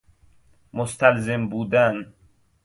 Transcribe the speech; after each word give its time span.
مستلزم 0.73 1.47
بودن 1.49 2.13